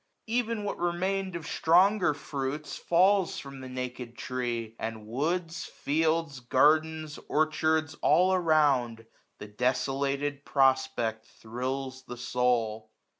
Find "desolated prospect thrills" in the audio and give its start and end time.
9.49-12.01